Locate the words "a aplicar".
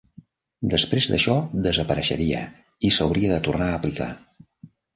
3.77-4.13